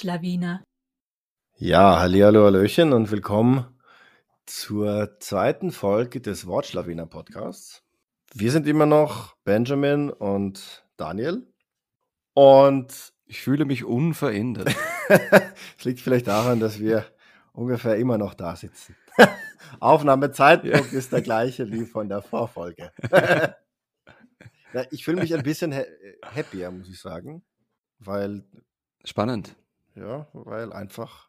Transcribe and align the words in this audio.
Wortschlawiner. 0.00 0.64
Ja, 1.58 2.00
hallihallo, 2.00 2.46
hallöchen 2.46 2.94
und 2.94 3.10
willkommen 3.10 3.66
zur 4.46 5.18
zweiten 5.20 5.72
Folge 5.72 6.22
des 6.22 6.46
Wortschlawiner 6.46 7.04
Podcasts. 7.04 7.82
Wir 8.32 8.50
sind 8.50 8.66
immer 8.66 8.86
noch 8.86 9.36
Benjamin 9.44 10.08
und 10.08 10.86
Daniel 10.96 11.46
und 12.32 13.12
Ich 13.26 13.42
fühle 13.42 13.66
mich 13.66 13.84
unverändert. 13.84 14.74
es 15.78 15.84
liegt 15.84 16.00
vielleicht 16.00 16.28
daran, 16.28 16.60
dass 16.60 16.80
wir 16.80 17.04
ungefähr 17.52 17.96
immer 17.96 18.16
noch 18.16 18.32
da 18.32 18.56
sitzen. 18.56 18.96
Aufnahmezeitpunkt 19.80 20.94
ist 20.94 21.12
der 21.12 21.20
gleiche 21.20 21.70
wie 21.70 21.84
von 21.84 22.08
der 22.08 22.22
Vorfolge. 22.22 22.90
ja, 24.72 24.82
ich 24.90 25.04
fühle 25.04 25.20
mich 25.20 25.34
ein 25.34 25.42
bisschen 25.42 25.74
ha 25.74 25.82
happier, 26.34 26.70
muss 26.70 26.88
ich 26.88 26.98
sagen, 26.98 27.42
weil 27.98 28.44
Spannend. 29.04 29.56
Ja, 29.94 30.26
weil 30.32 30.72
einfach 30.72 31.28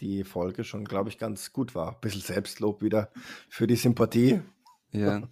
die 0.00 0.24
Folge 0.24 0.64
schon, 0.64 0.84
glaube 0.84 1.08
ich, 1.08 1.18
ganz 1.18 1.52
gut 1.52 1.74
war. 1.74 1.94
Ein 1.94 2.00
bisschen 2.00 2.20
Selbstlob 2.20 2.82
wieder 2.82 3.10
für 3.48 3.66
die 3.66 3.76
Sympathie. 3.76 4.42
Ja. 4.90 5.22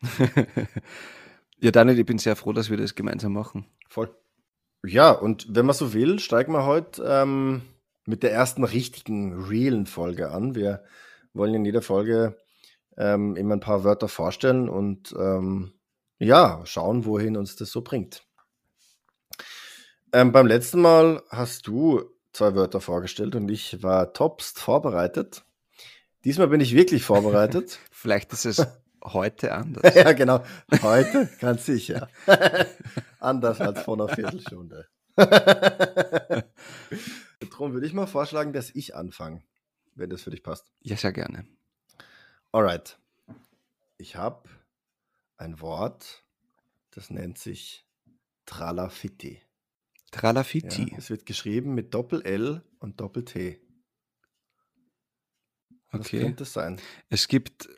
ja, 1.60 1.70
Daniel, 1.70 1.98
ich 1.98 2.06
bin 2.06 2.18
sehr 2.18 2.36
froh, 2.36 2.52
dass 2.52 2.70
wir 2.70 2.76
das 2.76 2.94
gemeinsam 2.94 3.32
machen. 3.32 3.66
Voll. 3.88 4.14
Ja, 4.84 5.12
und 5.12 5.46
wenn 5.54 5.66
man 5.66 5.74
so 5.74 5.94
will, 5.94 6.18
steigen 6.18 6.52
wir 6.52 6.66
heute 6.66 7.02
ähm, 7.06 7.62
mit 8.06 8.22
der 8.22 8.32
ersten 8.32 8.64
richtigen, 8.64 9.44
realen 9.44 9.86
Folge 9.86 10.30
an. 10.30 10.54
Wir 10.54 10.84
wollen 11.32 11.54
in 11.54 11.64
jeder 11.64 11.82
Folge 11.82 12.36
ähm, 12.96 13.36
immer 13.36 13.56
ein 13.56 13.60
paar 13.60 13.84
Wörter 13.84 14.08
vorstellen 14.08 14.68
und 14.68 15.14
ähm, 15.18 15.72
ja, 16.18 16.60
schauen, 16.64 17.06
wohin 17.06 17.36
uns 17.36 17.56
das 17.56 17.70
so 17.70 17.82
bringt. 17.82 18.26
Ähm, 20.14 20.30
beim 20.30 20.46
letzten 20.46 20.80
Mal 20.80 21.24
hast 21.28 21.66
du 21.66 22.04
zwei 22.32 22.54
Wörter 22.54 22.80
vorgestellt 22.80 23.34
und 23.34 23.48
ich 23.48 23.82
war 23.82 24.12
topst 24.12 24.60
vorbereitet. 24.60 25.44
Diesmal 26.22 26.46
bin 26.46 26.60
ich 26.60 26.72
wirklich 26.72 27.02
vorbereitet. 27.02 27.80
Vielleicht 27.90 28.32
ist 28.32 28.44
es 28.44 28.64
heute 29.02 29.52
anders. 29.52 29.92
ja, 29.96 30.12
genau. 30.12 30.44
Heute 30.82 31.28
ganz 31.40 31.66
sicher. 31.66 32.08
anders 33.18 33.60
als 33.60 33.82
vor 33.82 33.94
einer 33.94 34.06
Viertelstunde. 34.06 34.86
Darum 35.16 36.44
würde 37.72 37.84
ich 37.84 37.92
mal 37.92 38.06
vorschlagen, 38.06 38.52
dass 38.52 38.70
ich 38.70 38.94
anfange, 38.94 39.42
wenn 39.96 40.10
das 40.10 40.22
für 40.22 40.30
dich 40.30 40.44
passt. 40.44 40.70
Ja, 40.82 40.96
sehr 40.96 41.12
gerne. 41.12 41.44
Alright. 42.52 43.00
Ich 43.98 44.14
habe 44.14 44.48
ein 45.38 45.60
Wort, 45.60 46.22
das 46.92 47.10
nennt 47.10 47.36
sich 47.36 47.84
Tralafitti. 48.46 49.42
Ja, 50.14 50.20
Tralafiti. 50.20 50.94
es 50.96 51.10
wird 51.10 51.26
geschrieben 51.26 51.74
mit 51.74 51.92
Doppel-L 51.94 52.62
und 52.78 53.00
Doppel-T. 53.00 53.60
Was 55.90 56.00
Okay. 56.00 56.20
könnte 56.20 56.42
es 56.44 56.52
sein? 56.52 56.80
Es 57.08 57.28
gibt, 57.28 57.68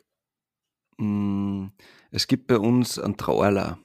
mh, 0.97 1.71
es 2.11 2.27
gibt 2.27 2.47
bei 2.47 2.57
uns 2.57 2.97
einen 2.99 3.17
Trauerler. 3.17 3.79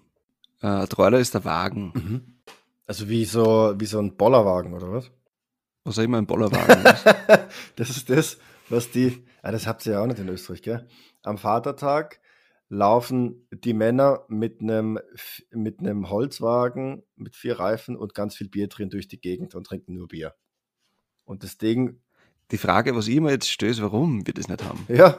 Äh, 0.60 0.66
ein 0.66 0.88
Trauerler 0.88 1.18
ist 1.18 1.34
der 1.34 1.44
Wagen, 1.44 2.42
Also 2.86 3.08
wie 3.08 3.24
so, 3.24 3.74
wie 3.78 3.86
so 3.86 3.98
ein 3.98 4.16
Bollerwagen, 4.16 4.72
oder 4.74 4.90
was? 4.92 5.10
was 5.84 5.98
auch 5.98 6.02
immer 6.02 6.18
ein 6.18 6.26
Bollerwagen 6.26 6.84
ist. 6.92 7.04
das 7.76 7.90
ist 7.90 8.08
das, 8.08 8.38
was 8.68 8.90
die, 8.90 9.24
ah, 9.42 9.50
das 9.50 9.66
habt 9.66 9.84
ihr 9.86 9.92
ja 9.94 10.02
auch 10.02 10.06
nicht 10.06 10.18
in 10.20 10.28
Österreich, 10.28 10.62
gell? 10.62 10.86
Am 11.22 11.38
Vatertag 11.38 12.20
laufen 12.72 13.46
die 13.52 13.74
Männer 13.74 14.24
mit 14.28 14.62
einem, 14.62 14.98
mit 15.50 15.80
einem 15.80 16.08
Holzwagen 16.08 17.02
mit 17.16 17.36
vier 17.36 17.58
Reifen 17.60 17.96
und 17.96 18.14
ganz 18.14 18.34
viel 18.34 18.48
Bier 18.48 18.68
drin 18.68 18.88
durch 18.88 19.08
die 19.08 19.20
Gegend 19.20 19.54
und 19.54 19.64
trinken 19.66 19.92
nur 19.92 20.08
Bier. 20.08 20.34
Und 21.24 21.42
das 21.42 21.58
Ding, 21.58 22.00
Die 22.50 22.56
Frage, 22.56 22.96
was 22.96 23.08
ich 23.08 23.20
mir 23.20 23.30
jetzt 23.30 23.50
stößt, 23.50 23.82
warum 23.82 24.26
wir 24.26 24.32
das 24.32 24.48
nicht 24.48 24.64
haben. 24.64 24.86
ja, 24.88 25.18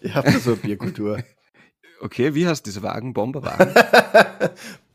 ihr 0.00 0.14
habt 0.14 0.28
ja 0.28 0.38
so 0.40 0.52
eine 0.52 0.60
Bierkultur. 0.60 1.22
Okay, 2.00 2.34
wie 2.34 2.46
heißt 2.46 2.66
dieser 2.66 2.82
Wagen? 2.82 3.14
Bomberwagen? 3.14 3.72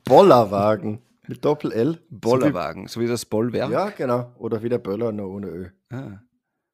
Bollerwagen 0.05 1.01
mit 1.27 1.43
Doppel-L. 1.43 1.99
Bollerwagen, 2.09 2.87
so 2.87 2.99
wie 2.99 3.07
das 3.07 3.21
So 3.21 3.29
Bollwerk? 3.29 3.69
wie, 3.69 3.73
ja, 3.73 3.89
genau. 3.89 4.31
Oder 4.37 4.61
wie 4.61 4.69
der 4.69 4.77
Böller, 4.77 5.11
nur 5.11 5.29
ohne 5.29 5.47
Ö. 5.47 5.69
Ah, 5.89 6.19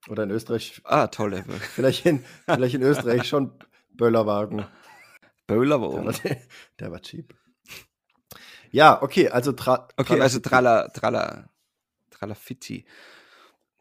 Oder 0.10 0.24
in 0.24 0.32
Österreich, 0.32 0.82
ah 0.84 1.08
tolle. 1.08 1.44
vielleicht 1.74 2.06
in, 2.06 2.24
vielleicht 2.46 2.76
in 2.76 2.82
Österreich 2.82 3.28
schon 3.30 3.52
Böllerwagen. 3.98 4.58
Der 5.48 5.56
Böllerwagen. 5.56 6.06
war, 6.06 6.14
der 6.80 6.92
war 6.92 7.02
cheap. 7.02 7.34
Ja, 8.72 9.02
okay, 9.02 9.30
also 9.30 9.52
tra 9.54 9.88
Okay, 9.96 10.20
also 10.20 10.40
Trala- 10.40 10.90
Trala, 10.90 10.90
Trala, 10.90 11.50
Tralafitti. 12.10 12.86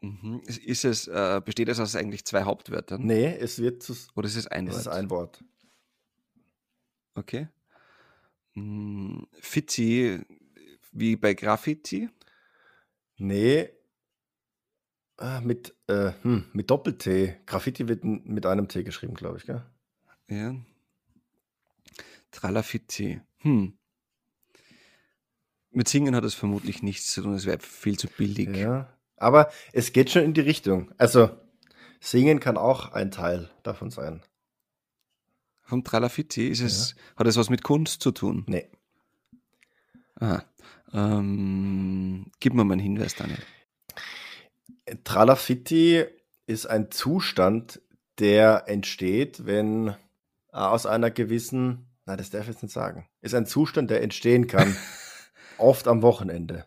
Mhm. 0.01 0.41
Ist- 0.45 0.85
es, 0.85 1.07
äh, 1.07 1.41
besteht 1.43 1.67
es 1.69 1.79
aus 1.79 1.95
eigentlich 1.95 2.25
zwei 2.25 2.43
Hauptwörtern? 2.43 3.01
Nee, 3.03 3.35
es 3.37 3.59
wird 3.59 3.81
zu, 3.83 3.93
Oder 4.15 4.27
ist 4.27 4.35
es 4.35 4.47
ein 4.47 4.67
es 4.67 4.73
Wort? 4.75 4.81
ist 4.81 4.87
ein 4.87 5.09
Wort. 5.09 5.43
Okay. 7.15 7.47
Mm, 8.53 9.23
Fitti, 9.39 10.21
wie 10.91 11.15
bei 11.15 11.33
Graffiti? 11.33 12.09
Nee, 13.17 13.69
ah, 15.17 15.41
mit, 15.41 15.75
äh, 15.87 16.11
hm, 16.21 16.45
mit 16.53 16.69
Doppel-T. 16.69 17.41
Graffiti 17.45 17.87
wird 17.87 18.03
mit 18.03 18.45
einem 18.45 18.67
T 18.67 18.83
geschrieben, 18.83 19.13
glaube 19.15 19.37
ich, 19.37 19.45
gell? 19.45 19.65
Ja. 20.29 20.55
Tralafitti. 22.31 23.21
Hm. 23.39 23.77
Mit 25.71 25.87
Singen 25.87 26.15
hat 26.15 26.23
es 26.23 26.33
vermutlich 26.33 26.83
nichts 26.83 27.11
zu 27.11 27.21
tun, 27.21 27.33
es 27.33 27.45
wäre 27.45 27.59
viel 27.59 27.97
zu 27.97 28.07
billig. 28.07 28.55
Ja, 28.55 28.93
aber 29.17 29.51
es 29.73 29.93
geht 29.93 30.09
schon 30.09 30.23
in 30.23 30.33
die 30.33 30.41
Richtung. 30.41 30.93
Also, 30.97 31.29
singen 31.99 32.39
kann 32.39 32.57
auch 32.57 32.91
ein 32.93 33.11
Teil 33.11 33.49
davon 33.63 33.91
sein. 33.91 34.21
Vom 35.61 35.83
Tralafitti 35.83 36.47
ist 36.47 36.61
es, 36.61 36.95
hat 37.15 37.27
es 37.27 37.37
was 37.37 37.49
mit 37.49 37.63
Kunst 37.63 38.01
zu 38.01 38.11
tun? 38.11 38.45
Nee, 38.47 38.69
Aha. 40.19 40.45
Ähm, 40.93 42.31
gib 42.39 42.53
mir 42.53 42.63
mal 42.63 42.73
einen 42.73 42.81
Hinweis, 42.81 43.15
Daniel. 43.15 43.39
Tralafitti 45.03 46.05
ist 46.47 46.67
ein 46.67 46.91
Zustand, 46.91 47.81
der 48.19 48.65
entsteht, 48.67 49.45
wenn 49.45 49.95
aus 50.55 50.85
einer 50.85 51.11
gewissen, 51.11 51.87
na, 52.05 52.15
das 52.15 52.29
darf 52.29 52.43
ich 52.43 52.49
jetzt 52.49 52.63
nicht 52.63 52.71
sagen, 52.73 53.07
ist 53.21 53.35
ein 53.35 53.45
Zustand, 53.45 53.89
der 53.89 54.01
entstehen 54.03 54.47
kann, 54.47 54.75
oft 55.57 55.87
am 55.87 56.01
Wochenende. 56.01 56.65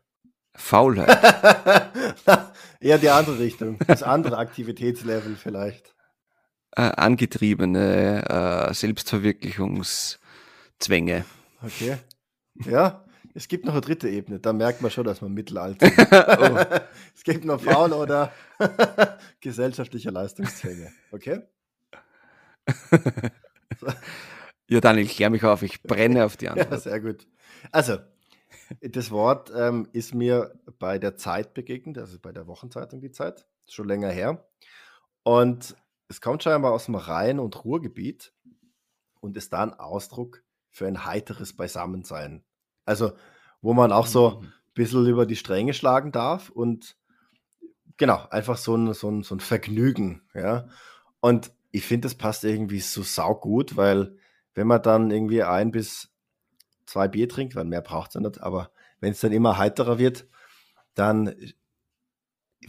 Faulheit. 0.54 1.08
Eher 2.80 2.98
die 2.98 3.10
andere 3.10 3.38
Richtung, 3.38 3.78
das 3.86 4.02
andere 4.02 4.38
Aktivitätslevel 4.38 5.36
vielleicht. 5.36 5.94
äh, 6.76 6.82
angetriebene 6.82 8.68
äh, 8.70 8.74
Selbstverwirklichungszwänge. 8.74 11.24
Okay. 11.62 11.96
Ja, 12.64 13.04
es 13.34 13.46
gibt 13.48 13.66
noch 13.66 13.72
eine 13.74 13.80
dritte 13.82 14.08
Ebene, 14.08 14.40
da 14.40 14.52
merkt 14.52 14.82
man 14.82 14.90
schon, 14.90 15.04
dass 15.04 15.20
man 15.20 15.32
mittelalter 15.32 15.86
ist. 15.92 16.12
oh, 16.12 16.58
Es 17.14 17.22
gibt 17.22 17.44
noch 17.44 17.60
Frauen 17.60 17.92
oder 17.92 18.32
gesellschaftliche 19.40 20.10
Leistungszwänge. 20.10 20.90
Okay? 21.12 21.40
Ja, 24.68 24.80
Daniel, 24.80 25.06
klär 25.06 25.30
mich 25.30 25.44
auf, 25.44 25.62
ich 25.62 25.82
brenne 25.82 26.24
auf 26.24 26.36
die 26.36 26.48
Ja, 26.52 26.52
Antwort. 26.52 26.80
sehr 26.80 27.00
gut. 27.00 27.26
Also, 27.72 27.98
das 28.80 29.10
Wort 29.10 29.52
ähm, 29.54 29.88
ist 29.92 30.14
mir 30.14 30.54
bei 30.78 30.98
der 30.98 31.16
Zeit 31.16 31.54
begegnet, 31.54 31.98
also 31.98 32.18
bei 32.20 32.32
der 32.32 32.46
Wochenzeitung 32.46 33.00
die 33.00 33.10
Zeit, 33.10 33.46
schon 33.68 33.88
länger 33.88 34.10
her. 34.10 34.46
Und 35.22 35.76
es 36.08 36.20
kommt 36.20 36.42
scheinbar 36.42 36.72
aus 36.72 36.86
dem 36.86 36.94
Rhein- 36.94 37.38
und 37.40 37.64
Ruhrgebiet 37.64 38.32
und 39.20 39.36
ist 39.36 39.52
da 39.52 39.62
ein 39.62 39.74
Ausdruck 39.74 40.42
für 40.70 40.86
ein 40.86 41.04
heiteres 41.04 41.54
Beisammensein. 41.56 42.44
Also, 42.84 43.12
wo 43.60 43.74
man 43.74 43.92
auch 43.92 44.06
so 44.06 44.40
ein 44.40 44.52
bisschen 44.74 45.06
über 45.06 45.26
die 45.26 45.36
Stränge 45.36 45.74
schlagen 45.74 46.12
darf 46.12 46.50
und 46.50 46.96
genau, 47.96 48.26
einfach 48.30 48.56
so 48.56 48.76
ein, 48.76 48.94
so 48.94 49.10
ein, 49.10 49.22
so 49.22 49.34
ein 49.34 49.40
Vergnügen, 49.40 50.22
ja. 50.34 50.68
Und 51.20 51.52
ich 51.70 51.84
finde, 51.84 52.06
das 52.06 52.14
passt 52.14 52.44
irgendwie 52.44 52.80
so 52.80 53.02
saugut, 53.02 53.76
weil 53.76 54.16
wenn 54.54 54.66
man 54.66 54.82
dann 54.82 55.10
irgendwie 55.10 55.42
ein 55.42 55.70
bis 55.70 56.10
zwei 56.86 57.08
Bier 57.08 57.28
trinkt, 57.28 57.54
weil 57.54 57.64
mehr 57.64 57.82
braucht 57.82 58.10
es 58.10 58.14
ja 58.14 58.20
nicht, 58.20 58.40
aber 58.40 58.70
wenn 59.00 59.12
es 59.12 59.20
dann 59.20 59.32
immer 59.32 59.58
heiterer 59.58 59.98
wird, 59.98 60.26
dann 60.94 61.34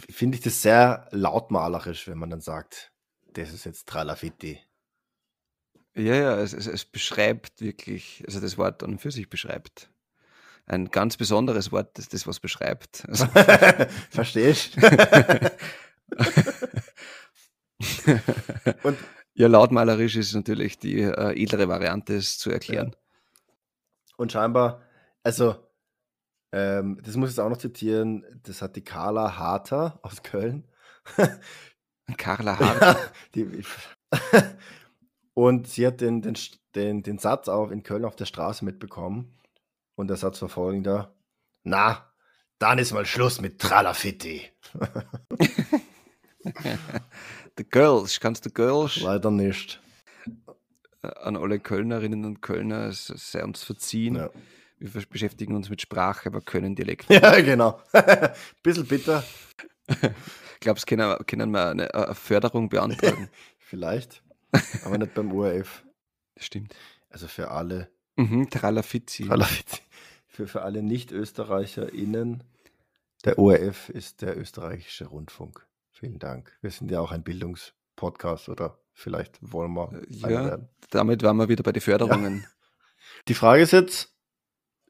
finde 0.09 0.37
ich 0.37 0.43
das 0.43 0.61
sehr 0.61 1.07
lautmalerisch, 1.11 2.07
wenn 2.07 2.17
man 2.17 2.29
dann 2.29 2.41
sagt, 2.41 2.91
das 3.33 3.53
ist 3.53 3.65
jetzt 3.65 3.87
Tralafitti. 3.87 4.59
Ja, 5.95 6.15
ja, 6.15 6.37
es, 6.39 6.53
es, 6.53 6.67
es 6.67 6.85
beschreibt 6.85 7.61
wirklich, 7.61 8.23
also 8.27 8.39
das 8.39 8.57
Wort 8.57 8.83
an 8.83 8.91
und 8.91 9.01
für 9.01 9.11
sich 9.11 9.29
beschreibt. 9.29 9.89
Ein 10.65 10.91
ganz 10.91 11.17
besonderes 11.17 11.71
Wort, 11.71 11.97
das 11.97 12.09
das 12.09 12.27
was 12.27 12.39
beschreibt. 12.39 13.03
Also, 13.07 13.25
Verstehst 14.11 14.77
Und 18.83 18.97
ja, 19.33 19.47
lautmalerisch 19.47 20.15
ist 20.15 20.33
natürlich 20.33 20.79
die 20.79 21.01
äh, 21.01 21.41
edlere 21.41 21.67
Variante, 21.69 22.15
es 22.15 22.37
zu 22.37 22.51
erklären. 22.51 22.95
Und 24.17 24.31
scheinbar, 24.31 24.81
also 25.23 25.55
Ähm, 26.51 26.99
das 27.03 27.15
muss 27.15 27.29
ich 27.29 27.35
jetzt 27.35 27.43
auch 27.45 27.49
noch 27.49 27.57
zitieren. 27.57 28.25
Das 28.43 28.61
hat 28.61 28.75
die 28.75 28.83
Carla 28.83 29.37
Harter 29.37 29.99
aus 30.01 30.23
Köln. 30.23 30.67
Carla 32.17 32.57
Hart. 32.59 33.13
die, 33.35 33.63
und 35.35 35.67
sie 35.67 35.85
hat 35.85 36.01
den, 36.01 36.21
den, 36.21 36.35
den, 36.75 37.03
den 37.03 37.19
Satz 37.19 37.47
auch 37.49 37.69
in 37.69 37.83
Köln 37.83 38.05
auf 38.05 38.15
der 38.15 38.25
Straße 38.25 38.65
mitbekommen. 38.65 39.37
Und 39.95 40.07
der 40.07 40.17
Satz 40.17 40.41
war 40.41 40.49
folgender: 40.49 41.13
Na, 41.63 42.11
dann 42.57 42.79
ist 42.79 42.93
mal 42.93 43.05
Schluss 43.05 43.41
mit 43.41 43.59
Tralafitti. 43.61 44.41
The 47.57 47.63
Girls, 47.69 48.19
kannst 48.19 48.45
du 48.45 48.49
Girls? 48.49 49.01
Leider 49.01 49.31
nicht. 49.31 49.81
An 51.01 51.37
alle 51.37 51.59
Kölnerinnen 51.59 52.25
und 52.25 52.41
Kölner, 52.41 52.87
es 52.87 53.07
sei 53.07 53.43
uns 53.43 53.63
verziehen. 53.63 54.15
Ja, 54.15 54.29
Wir 54.79 54.89
beschäftigen 55.09 55.55
uns 55.55 55.69
mit 55.69 55.81
Sprache, 55.81 56.27
aber 56.29 56.41
können 56.41 56.75
Dialekt. 56.75 57.05
ja 57.09 57.39
genau. 57.41 57.81
Bisschen 58.63 58.85
bitter, 58.85 59.23
Glaubst 60.59 60.83
du, 60.89 60.95
können, 60.95 61.25
können 61.25 61.51
wir 61.51 61.69
eine, 61.69 61.93
eine 61.93 62.15
Förderung 62.15 62.69
beantragen? 62.69 63.29
vielleicht. 63.59 64.21
Aber 64.83 64.97
nicht 64.97 65.13
beim 65.13 65.31
ORF. 65.31 65.83
Stimmt. 66.37 66.75
Also 67.09 67.27
für 67.27 67.51
alle 67.51 67.89
Mhm, 68.17 68.49
Tralafizi. 68.49 69.25
Tralafitti. 69.25 69.79
Für, 70.27 70.47
für 70.47 70.61
alle 70.63 70.83
Nicht-ÖsterreicherInnen, 70.83 72.43
der 73.23 73.39
ORF 73.39 73.87
ist 73.89 74.21
der 74.21 74.37
österreichische 74.37 75.05
Rundfunk. 75.05 75.65
Vielen 75.99 76.17
Dank. 76.19 76.57
Wir 76.61 76.71
sind 76.71 76.89
ja 76.91 77.01
auch 77.01 77.11
ein 77.11 77.23
Bildungspodcast 77.23 78.47
oder 78.47 78.79
vielleicht 78.93 79.37
wollen 79.41 79.73
wir 79.73 79.91
Äh, 79.91 80.05
Ja, 80.09 80.29
werden. 80.29 80.69
damit 80.91 81.23
waren 81.23 81.35
wir 81.37 81.49
wieder 81.49 81.63
bei 81.63 81.73
den 81.73 81.81
Förderungen. 81.81 82.45
Die 83.27 83.33
Frage 83.33 83.61
ist 83.63 83.71
jetzt, 83.71 84.15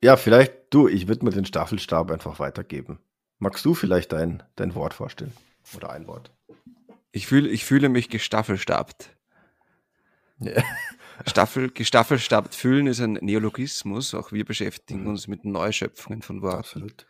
ja, 0.03 0.17
vielleicht 0.17 0.53
du, 0.69 0.87
ich 0.87 1.07
würde 1.07 1.25
mir 1.25 1.31
den 1.31 1.45
Staffelstab 1.45 2.11
einfach 2.11 2.37
weitergeben. 2.39 2.99
Magst 3.39 3.65
du 3.65 3.73
vielleicht 3.73 4.11
dein, 4.11 4.43
dein 4.55 4.75
Wort 4.75 4.93
vorstellen? 4.93 5.33
Oder 5.75 5.89
ein 5.89 6.05
Wort? 6.07 6.31
Ich, 7.11 7.25
fühl, 7.25 7.47
ich 7.47 7.65
fühle 7.65 7.89
mich 7.89 8.09
gestaffelstabt. 8.09 9.09
Ja. 10.39 10.61
Staffel, 11.25 11.69
gestaffelstabt 11.73 12.53
fühlen 12.53 12.85
ist 12.85 12.99
ein 13.01 13.13
Neologismus. 13.13 14.13
Auch 14.13 14.31
wir 14.31 14.45
beschäftigen 14.45 15.01
Mhm. 15.01 15.07
uns 15.07 15.27
mit 15.27 15.43
Neuschöpfungen 15.43 16.21
von 16.21 16.41
Worten. 16.43 16.57
Absolut. 16.59 17.07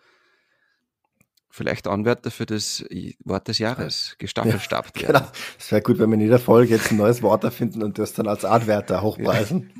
Vielleicht 1.51 1.88
Anwärter 1.88 2.30
für 2.31 2.46
das 2.46 2.86
Wort 3.25 3.48
des 3.48 3.57
Jahres. 3.57 4.16
Gestaffelstabt 4.19 5.01
werden. 5.01 5.13
Genau. 5.24 5.31
Es 5.57 5.72
wäre 5.72 5.81
gut, 5.81 5.98
wenn 6.00 6.10
wir 6.10 6.13
in 6.16 6.22
jeder 6.22 6.38
Folge 6.40 6.75
jetzt 6.75 6.92
ein 6.92 6.98
neues 6.98 7.22
Wort 7.24 7.44
erfinden 7.44 7.81
und 7.81 7.98
das 7.98 8.13
dann 8.13 8.28
als 8.28 8.46
Artwärter 8.46 9.01
hochpreisen. 9.01 9.72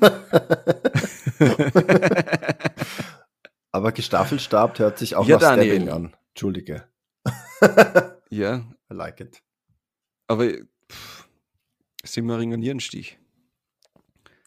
Aber 3.72 3.92
Gestaffelstab 3.92 4.78
hört 4.78 4.98
sich 4.98 5.14
auch 5.14 5.26
Ja, 5.26 5.36
nach 5.36 5.52
Stabbing 5.52 5.86
Daniel. 5.86 5.90
an. 5.92 6.16
Entschuldige. 6.30 6.88
ja, 8.30 8.56
I 8.90 8.94
like 8.94 9.20
it. 9.20 9.42
aber 10.26 10.48
pff, 10.90 11.28
Simmering 12.04 12.52
und 12.54 12.60
Nierenstich. 12.60 13.18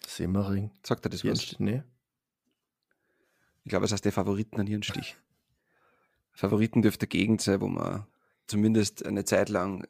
Simmering. 0.05 0.71
Sagt 0.85 1.05
er 1.05 1.09
das 1.09 1.23
was? 1.23 1.29
Jetzt, 1.49 1.59
nee. 1.59 1.83
Ich 3.63 3.69
glaube, 3.69 3.85
es 3.85 3.91
heißt 3.93 4.03
der 4.03 4.11
Favoriten 4.11 4.59
an 4.59 4.65
Nierenstich. 4.65 5.15
Favoriten 6.33 6.81
dürfte 6.81 7.07
Gegend 7.07 7.41
sein, 7.41 7.61
wo 7.61 7.67
man 7.67 8.05
zumindest 8.47 9.05
eine 9.05 9.23
Zeit 9.25 9.49
lang 9.49 9.87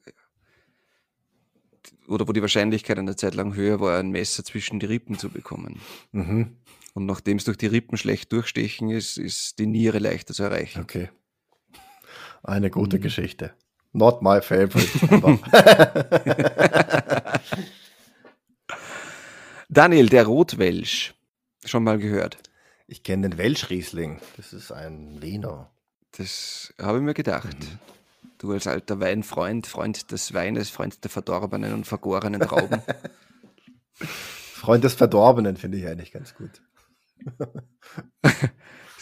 oder 2.07 2.27
wo 2.27 2.33
die 2.33 2.41
Wahrscheinlichkeit 2.41 2.97
eine 2.99 3.15
Zeit 3.15 3.33
lang 3.35 3.55
höher 3.55 3.79
war, 3.79 3.97
ein 3.99 4.11
Messer 4.11 4.43
zwischen 4.43 4.79
die 4.79 4.85
Rippen 4.85 5.17
zu 5.17 5.29
bekommen. 5.29 5.79
Mhm. 6.11 6.57
Und 6.93 7.05
nachdem 7.05 7.37
es 7.37 7.45
durch 7.45 7.57
die 7.57 7.65
Rippen 7.67 7.97
schlecht 7.97 8.31
durchstechen 8.31 8.89
ist, 8.89 9.17
ist 9.17 9.57
die 9.59 9.65
Niere 9.65 9.99
leichter 9.99 10.33
zu 10.33 10.43
erreichen. 10.43 10.81
Okay. 10.81 11.09
Eine 12.43 12.69
gute 12.69 12.97
Mhm. 12.97 13.01
Geschichte. 13.01 13.53
Not 13.93 14.21
my 14.21 14.41
favorite. 14.41 14.89
Daniel, 19.69 20.09
der 20.09 20.25
Rotwelsch. 20.25 21.13
Schon 21.65 21.83
mal 21.83 21.97
gehört. 21.97 22.37
ich 22.87 23.03
kenne 23.03 23.29
den 23.29 23.37
Welschriesling. 23.37 24.19
Das 24.37 24.51
ist 24.53 24.71
ein 24.71 25.21
Wiener. 25.21 25.71
Das 26.17 26.73
habe 26.79 26.99
ich 26.99 27.03
mir 27.03 27.13
gedacht. 27.13 27.57
Du 28.37 28.51
als 28.51 28.67
alter 28.67 28.99
Weinfreund, 28.99 29.67
Freund 29.67 30.11
des 30.11 30.33
Weines, 30.33 30.69
Freund 30.69 31.03
der 31.03 31.09
verdorbenen 31.09 31.73
und 31.73 31.85
vergorenen 31.87 32.41
Trauben. 32.41 32.81
Freund 33.93 34.83
des 34.83 34.93
Verdorbenen 34.93 35.57
finde 35.57 35.77
ich 35.77 35.87
eigentlich 35.87 36.11
ganz 36.11 36.35
gut. 36.35 36.61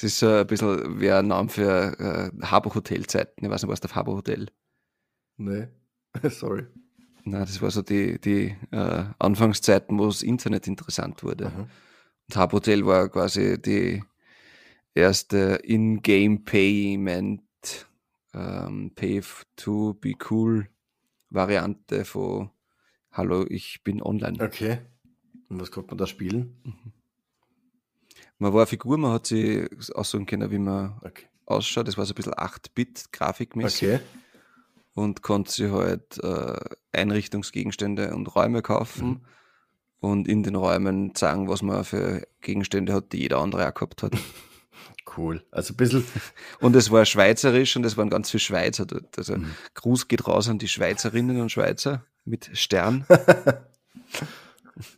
Es 0.02 0.06
ist 0.06 0.19
so 0.19 0.28
ein 0.30 0.48
bisschen 0.48 1.00
wie 1.00 1.12
ein 1.12 1.28
Name 1.28 1.48
für 1.48 2.00
äh, 2.00 2.31
Habor-Hotel-Zeiten. 2.44 3.46
Ich 3.46 3.52
weiß 3.52 3.62
nicht, 3.62 3.72
was 3.72 3.81
der 3.81 3.94
Habor-Hotel. 3.94 4.48
Nee. 5.38 5.68
Sorry. 6.31 6.66
Na, 7.24 7.42
das 7.42 7.62
war 7.62 7.69
so 7.69 7.84
die, 7.84 8.19
die 8.19 8.56
äh, 8.72 9.04
Anfangszeiten, 9.19 10.00
wo 10.00 10.08
das 10.08 10.24
Internet 10.24 10.66
interessant 10.66 11.22
wurde. 11.24 11.50
Mhm. 11.50 11.60
Und 12.30 12.36
Habor-Hotel 12.36 12.84
war 12.84 13.10
quasi 13.10 13.62
die 13.62 14.04
erste 14.93 15.59
In-Game-Payment, 15.63 17.41
ähm, 18.33 18.91
Pay 18.95 19.17
f- 19.19 19.45
to 19.55 19.93
be 19.95 20.13
cool 20.29 20.67
Variante 21.29 22.05
von 22.05 22.49
Hallo, 23.11 23.45
ich 23.47 23.83
bin 23.83 24.01
online. 24.01 24.43
Okay. 24.43 24.79
Und 25.49 25.59
was 25.61 25.69
konnte 25.71 25.89
man 25.89 25.97
da 25.97 26.07
spielen? 26.07 26.55
Man 28.38 28.53
war 28.53 28.61
eine 28.61 28.67
Figur, 28.67 28.97
man 28.97 29.11
hat 29.11 29.27
sie 29.27 29.67
aussuchen 29.93 30.25
können, 30.25 30.49
wie 30.51 30.57
man 30.59 30.97
Okay. 31.03 31.25
ausschaut. 31.45 31.88
Das 31.88 31.97
war 31.97 32.05
so 32.05 32.13
ein 32.13 32.15
bisschen 32.15 32.33
8-Bit 32.33 33.11
grafikmäßig. 33.11 33.89
Okay. 33.89 33.99
und 34.93 35.21
konnte 35.21 35.51
sich 35.51 35.71
halt 35.71 36.21
äh, 36.21 36.59
Einrichtungsgegenstände 36.91 38.13
und 38.13 38.27
Räume 38.35 38.61
kaufen 38.61 39.07
Mhm. 39.07 39.21
und 40.01 40.27
in 40.27 40.43
den 40.43 40.55
Räumen 40.55 41.15
sagen, 41.15 41.47
was 41.47 41.61
man 41.61 41.85
für 41.85 42.27
Gegenstände 42.41 42.93
hat, 42.93 43.13
die 43.13 43.19
jeder 43.19 43.39
andere 43.39 43.69
auch 43.69 43.73
gehabt 43.73 44.03
hat. 44.03 44.12
Cool. 45.17 45.43
Also 45.51 45.73
ein 45.73 45.77
bisschen. 45.77 46.05
Und 46.59 46.75
es 46.75 46.91
war 46.91 47.05
schweizerisch 47.05 47.75
und 47.75 47.85
es 47.85 47.97
waren 47.97 48.09
ganz 48.09 48.29
viele 48.31 48.39
Schweizer 48.39 48.85
dort. 48.85 49.17
Also 49.17 49.35
Mhm. 49.38 49.51
Gruß 49.73 50.07
geht 50.07 50.27
raus 50.27 50.47
an 50.47 50.59
die 50.59 50.67
Schweizerinnen 50.67 51.41
und 51.41 51.51
Schweizer 51.51 52.05
mit 52.25 52.50
Stern. 52.57 53.05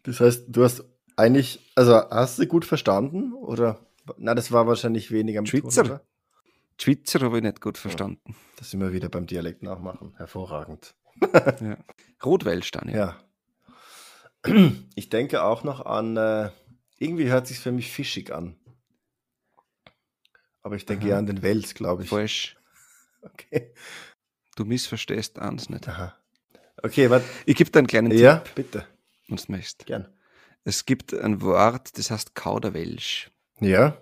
Das 0.03 0.19
heißt, 0.19 0.45
du 0.47 0.63
hast 0.63 0.83
eigentlich, 1.17 1.71
also 1.75 1.93
hast 2.09 2.39
du 2.39 2.45
gut 2.47 2.63
verstanden? 2.63 3.33
Oder? 3.33 3.79
Na, 4.17 4.33
das 4.35 4.51
war 4.51 4.67
wahrscheinlich 4.67 5.11
weniger 5.11 5.41
mit 5.41 5.51
Ton, 5.51 5.61
Schweizer. 5.61 6.01
Die 6.79 6.83
Schweizer 6.83 7.19
habe 7.21 7.37
ich 7.37 7.43
nicht 7.43 7.59
gut 7.59 7.77
verstanden. 7.77 8.35
Das 8.57 8.71
sind 8.71 8.79
wir 8.79 8.93
wieder 8.93 9.09
beim 9.09 9.25
Dialekt 9.27 9.63
nachmachen. 9.63 10.13
Hervorragend. 10.17 10.95
Ja. 11.59 11.77
Rotwelsch, 12.23 12.71
Daniel. 12.71 12.97
Ja. 14.45 14.75
Ich 14.95 15.09
denke 15.09 15.43
auch 15.43 15.63
noch 15.63 15.85
an, 15.85 16.17
äh, 16.17 16.49
irgendwie 16.97 17.29
hört 17.29 17.47
sich 17.47 17.59
für 17.59 17.71
mich 17.71 17.91
fischig 17.91 18.33
an. 18.33 18.55
Aber 20.63 20.75
ich 20.75 20.86
denke 20.86 21.03
Aha. 21.05 21.12
eher 21.12 21.17
an 21.17 21.25
den 21.25 21.41
Wels, 21.41 21.74
glaube 21.75 22.03
ich. 22.03 22.10
Falsch. 22.10 22.58
Okay. 23.25 23.74
Du 24.58 24.65
missverstehst 24.65 25.39
eins 25.39 25.70
nicht. 25.70 25.88
Aha. 25.88 26.13
Okay, 26.82 27.10
warte. 27.10 27.25
Ich 27.46 27.55
gebe 27.55 27.72
dir 27.72 27.79
einen 27.79 27.88
kleinen 27.88 28.12
Ja, 28.12 28.39
Tipp, 28.39 28.55
bitte. 28.55 28.88
wenn 29.29 29.38
du 29.38 29.43
möchtest. 29.48 29.86
Gern. 29.86 30.10
Es 30.65 30.86
gibt 30.86 31.13
ein 31.13 31.41
Wort, 31.41 31.98
das 31.98 32.12
heißt 32.12 32.36
Kauderwelsch. 32.36 33.32
Ja. 33.62 33.98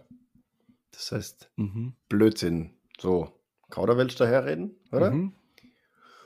Das 0.90 1.12
heißt 1.12 1.52
Mhm. 1.56 1.94
Blödsinn. 2.10 2.74
So, 3.00 3.32
Kauderwelsch 3.70 4.16
daherreden, 4.16 4.76
oder? 4.92 5.12
Mhm. 5.12 5.36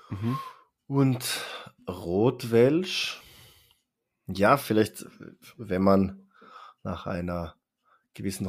Mhm. 0.09 0.39
Und 0.87 1.41
Rotwelsch. 1.89 3.21
Ja, 4.27 4.55
vielleicht, 4.55 5.05
wenn 5.57 5.81
man 5.81 6.29
nach 6.83 7.07
einer 7.07 7.55
gewissen 8.13 8.45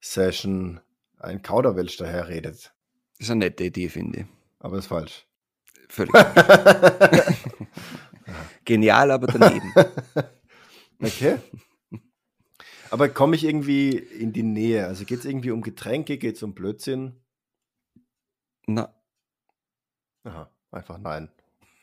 Rotwein-Session 0.00 0.80
ein 1.18 1.42
Kauderwelsch 1.42 1.96
daherredet. 1.96 2.72
Das 3.18 3.26
ist 3.26 3.30
eine 3.30 3.46
nette 3.46 3.64
Idee, 3.64 3.88
finde 3.88 4.20
ich. 4.20 4.26
Aber 4.58 4.78
ist 4.78 4.86
falsch. 4.86 5.26
Völlig. 5.88 6.12
Genial, 8.64 9.10
aber 9.10 9.26
daneben. 9.26 9.72
Okay. 10.98 11.36
Aber 12.88 13.10
komme 13.10 13.36
ich 13.36 13.44
irgendwie 13.44 13.98
in 13.98 14.32
die 14.32 14.42
Nähe? 14.42 14.86
Also 14.86 15.04
geht 15.04 15.18
es 15.18 15.26
irgendwie 15.26 15.50
um 15.50 15.60
Getränke, 15.60 16.16
geht 16.16 16.36
es 16.36 16.42
um 16.42 16.54
Blödsinn? 16.54 17.20
Na, 18.66 18.96
Aha, 20.24 20.50
einfach 20.70 20.96
nein. 20.96 21.28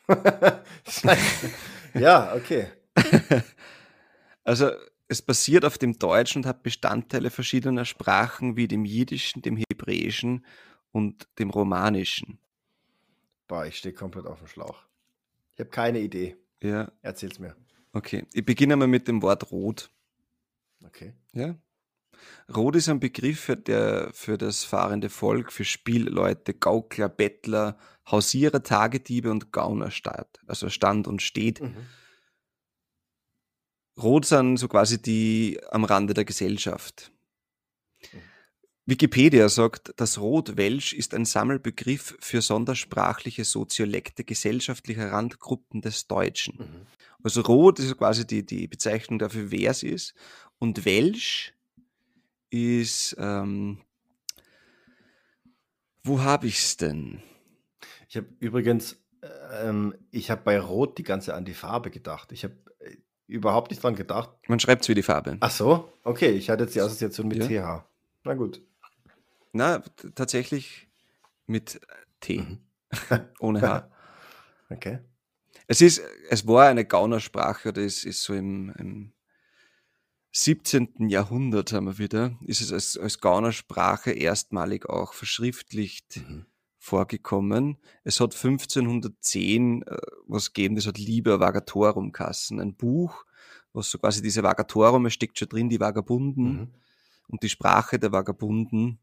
ja, 1.94 2.34
okay. 2.34 2.70
also 4.44 4.72
es 5.14 5.22
basiert 5.22 5.64
auf 5.64 5.78
dem 5.78 5.98
Deutschen 6.00 6.40
und 6.40 6.46
hat 6.48 6.64
Bestandteile 6.64 7.30
verschiedener 7.30 7.86
Sprachen 7.86 8.58
wie 8.58 8.68
dem 8.68 8.84
Jiddischen, 8.84 9.42
dem 9.42 9.58
Hebräischen 9.58 10.46
und 10.92 11.28
dem 11.40 11.50
Romanischen. 11.50 12.40
Boah, 13.48 13.66
ich 13.66 13.78
stehe 13.78 13.94
komplett 13.94 14.26
auf 14.26 14.40
dem 14.40 14.48
Schlauch. 14.48 14.84
Ich 15.54 15.60
habe 15.60 15.70
keine 15.70 16.00
Idee. 16.00 16.36
Ja, 16.62 16.92
Erzähl's 17.02 17.40
mir. 17.40 17.56
okay. 17.94 18.26
Ich 18.34 18.44
beginne 18.46 18.76
mal 18.76 18.88
mit 18.88 19.08
dem 19.08 19.22
Wort 19.22 19.52
rot. 19.52 19.92
Okay. 20.86 21.14
Ja? 21.34 21.56
Rot 22.54 22.76
ist 22.76 22.90
ein 22.90 23.00
Begriff 23.00 23.40
für, 23.40 23.58
der, 23.58 24.10
für 24.14 24.38
das 24.38 24.64
fahrende 24.64 25.10
Volk, 25.10 25.52
für 25.52 25.66
Spielleute, 25.66 26.54
Gaukler, 26.54 27.10
Bettler, 27.10 27.78
Hausierer, 28.10 28.64
Tagediebe 28.64 29.30
und 29.30 29.52
Gauner 29.52 29.92
statt, 29.92 30.40
also 30.48 30.70
stand 30.70 31.08
und 31.08 31.22
steht. 31.22 31.62
Mhm. 31.62 31.76
Rot 34.02 34.26
sind 34.26 34.58
so 34.58 34.68
quasi 34.68 35.02
die 35.02 35.60
am 35.70 35.84
Rande 35.86 36.14
der 36.14 36.26
Gesellschaft. 36.26 37.12
Wikipedia 38.86 39.48
sagt, 39.48 39.94
das 39.96 40.20
Rot-Welsch 40.20 40.92
ist 40.94 41.14
ein 41.14 41.24
Sammelbegriff 41.24 42.18
für 42.20 42.42
sondersprachliche 42.42 43.46
Soziolekte 43.46 44.26
gesellschaftlicher 44.26 45.12
Randgruppen 45.12 45.82
des 45.82 46.08
Deutschen. 46.08 46.58
Mhm. 46.58 46.88
Also 47.24 47.42
Rot 47.42 47.80
ist 47.80 47.98
quasi 47.98 48.28
die, 48.28 48.46
die 48.46 48.68
Bezeichnung 48.68 49.20
dafür, 49.20 49.52
wer 49.52 49.72
es 49.72 49.84
ist. 49.84 50.14
Und 50.60 50.84
Welsch 50.84 51.54
ist, 52.50 53.16
ähm, 53.18 53.80
wo 56.04 56.22
habe 56.22 56.48
ich 56.48 56.60
es 56.60 56.76
denn? 56.76 57.24
Ich 58.10 58.18
habe 58.18 58.28
übrigens, 58.40 58.98
ähm, 59.62 59.96
ich 60.12 60.30
habe 60.30 60.42
bei 60.44 60.60
Rot 60.60 60.98
die 60.98 61.04
ganze 61.04 61.34
an 61.34 61.46
die 61.46 61.54
Farbe 61.54 61.90
gedacht. 61.90 62.34
Ich 62.34 62.44
habe 62.44 62.56
äh, 62.80 62.98
überhaupt 63.28 63.72
nicht 63.72 63.82
dran 63.84 63.96
gedacht. 63.96 64.30
Man 64.48 64.60
schreibt 64.60 64.84
es 64.84 64.90
wie 64.90 64.96
die 64.96 65.04
Farbe. 65.04 65.38
Ach 65.40 65.52
so, 65.52 65.92
okay, 66.04 66.32
ich 66.32 66.50
hatte 66.50 66.64
jetzt 66.64 66.76
die 66.76 66.82
Assoziation 66.82 67.28
mit 67.28 67.50
Ja. 67.50 67.80
TH. 67.80 67.86
Na 68.26 68.34
gut. 68.36 68.62
Na, 69.52 69.82
tatsächlich 70.16 70.88
mit 71.46 71.80
T, 72.20 72.40
Mhm. 72.42 72.60
ohne 73.40 73.62
H. 73.62 73.90
Okay. 74.70 75.00
Es 75.68 75.82
ist, 75.82 76.02
es 76.30 76.48
war 76.48 76.68
eine 76.68 76.84
Gaunersprache, 76.86 77.70
oder 77.70 77.82
es 77.84 78.04
ist 78.06 78.24
so 78.24 78.34
im, 78.34 78.74
im 78.80 79.14
17. 80.32 81.10
Jahrhundert, 81.10 81.74
haben 81.74 81.86
wir 81.86 81.98
wieder, 82.00 82.36
ist 82.46 82.62
es 82.62 82.72
als, 82.74 82.98
als 82.98 83.20
Gaunersprache 83.20 84.12
erstmalig 84.12 84.88
auch 84.90 85.14
verschriftlicht 85.14 86.18
Mhm. 86.28 86.46
Vorgekommen. 86.84 87.78
Es 88.04 88.20
hat 88.20 88.36
1510 88.36 89.84
äh, 89.84 89.98
was 90.28 90.54
gegeben, 90.54 90.76
das 90.76 90.86
hat 90.86 90.98
Liber 90.98 91.40
Vagatorum 91.40 92.12
Kassen, 92.12 92.60
ein 92.60 92.76
Buch, 92.76 93.26
was 93.72 93.90
so 93.90 93.98
quasi 93.98 94.22
diese 94.22 94.44
Vagatorum, 94.44 95.06
es 95.06 95.14
steckt 95.14 95.40
schon 95.40 95.48
drin, 95.50 95.70
die 95.70 95.80
Vagabunden 95.80 96.46
Mhm. 96.46 96.68
und 97.30 97.42
die 97.42 97.50
Sprache 97.50 98.00
der 98.00 98.12
Vagabunden 98.12 99.00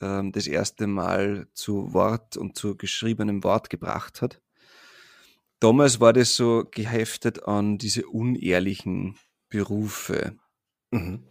ähm, 0.00 0.32
das 0.32 0.46
erste 0.48 0.86
Mal 0.88 1.46
zu 1.54 1.92
Wort 1.94 2.36
und 2.36 2.56
zu 2.56 2.76
geschriebenem 2.76 3.44
Wort 3.44 3.70
gebracht 3.70 4.20
hat. 4.20 4.40
Damals 5.60 6.00
war 6.00 6.12
das 6.12 6.34
so 6.34 6.64
geheftet 6.70 7.44
an 7.44 7.78
diese 7.78 8.06
unehrlichen 8.06 9.16
Berufe. 9.48 10.36
Mhm. 10.90 11.22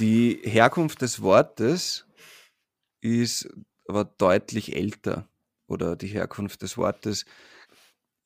Die 0.00 0.40
Herkunft 0.42 1.02
des 1.02 1.20
Wortes 1.22 2.06
ist 3.00 3.48
aber 3.86 4.04
deutlich 4.04 4.74
älter 4.76 5.28
oder 5.66 5.96
die 5.96 6.08
Herkunft 6.08 6.62
des 6.62 6.76
Wortes 6.76 7.24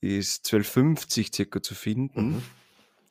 ist 0.00 0.46
1250 0.46 1.34
circa 1.34 1.62
zu 1.62 1.75
finden. 1.75 2.32
Mhm. 2.32 2.42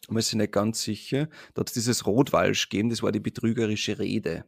Man 0.07 0.17
ist 0.19 0.27
sich 0.27 0.37
nicht 0.37 0.51
ganz 0.51 0.83
sicher. 0.83 1.27
Da 1.53 1.61
hat 1.61 1.69
es 1.69 1.73
dieses 1.73 2.05
Rotwalsch 2.05 2.69
gegeben, 2.69 2.89
das 2.89 3.01
war 3.01 3.11
die 3.11 3.19
betrügerische 3.19 3.97
Rede. 3.97 4.45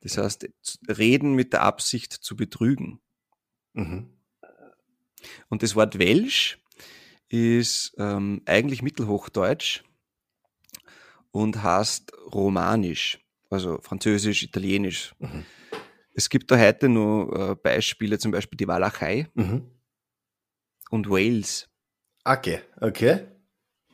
Das 0.00 0.16
heißt, 0.18 0.48
reden 0.88 1.34
mit 1.34 1.52
der 1.52 1.62
Absicht 1.62 2.12
zu 2.12 2.36
betrügen. 2.36 3.00
Mhm. 3.72 4.12
Und 5.48 5.62
das 5.62 5.74
Wort 5.74 5.98
Welsch 5.98 6.58
ist 7.28 7.94
ähm, 7.98 8.42
eigentlich 8.46 8.82
Mittelhochdeutsch 8.82 9.82
und 11.30 11.62
heißt 11.62 12.12
Romanisch, 12.32 13.18
also 13.50 13.80
Französisch, 13.82 14.42
Italienisch. 14.42 15.14
Mhm. 15.18 15.44
Es 16.18 16.28
gibt 16.30 16.50
da 16.50 16.58
heute 16.58 16.88
nur 16.88 17.50
äh, 17.50 17.54
Beispiele, 17.54 18.18
zum 18.18 18.32
Beispiel 18.32 18.56
die 18.56 18.66
Walachei 18.66 19.28
Mhm. 19.34 19.70
und 20.90 21.08
Wales. 21.08 21.68
Okay, 22.24 22.58
okay. 22.80 23.28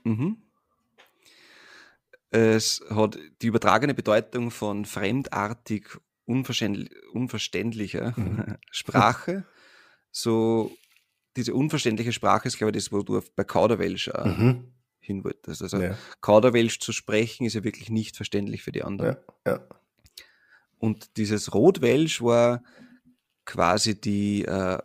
Mhm. 0.04 0.38
Es 2.30 2.82
hat 2.88 3.18
die 3.42 3.46
übertragene 3.48 3.92
Bedeutung 3.92 4.50
von 4.50 4.86
fremdartig, 4.86 5.98
unverständlich, 6.24 6.90
unverständlicher 7.12 8.14
Mhm. 8.16 8.56
Sprache. 8.70 9.44
So, 10.10 10.74
diese 11.36 11.52
unverständliche 11.52 12.12
Sprache 12.14 12.48
ist, 12.48 12.56
glaube 12.56 12.70
ich, 12.70 12.82
das, 12.84 12.90
wo 12.90 13.02
du 13.02 13.20
bei 13.36 13.44
Kauderwelsch 13.44 14.08
auch 14.08 14.24
Mhm. 14.24 14.72
hin 15.00 15.22
wolltest. 15.24 15.60
Also 15.60 15.78
Ja, 15.78 15.98
Kauderwelsch 16.22 16.80
zu 16.80 16.92
sprechen 16.92 17.44
ist 17.44 17.52
ja 17.52 17.64
wirklich 17.64 17.90
nicht 17.90 18.16
verständlich 18.16 18.62
für 18.62 18.72
die 18.72 18.82
anderen. 18.82 19.18
ja, 19.44 19.52
ja. 19.52 19.68
Und 20.84 21.16
dieses 21.16 21.54
Rotwelsch 21.54 22.20
war 22.20 22.62
quasi 23.46 23.98
die 23.98 24.44
äh, 24.44 24.78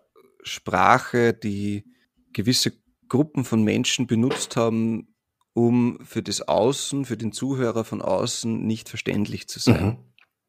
Sprache, 0.43 1.33
die 1.33 1.83
gewisse 2.31 2.71
Gruppen 3.09 3.43
von 3.43 3.63
Menschen 3.63 4.07
benutzt 4.07 4.55
haben, 4.55 5.13
um 5.53 5.99
für 6.05 6.23
das 6.23 6.41
Außen, 6.47 7.03
für 7.03 7.17
den 7.17 7.33
Zuhörer 7.33 7.83
von 7.83 8.01
außen 8.01 8.65
nicht 8.65 8.87
verständlich 8.87 9.49
zu 9.49 9.59
sein. 9.59 9.85
Mhm. 9.85 9.97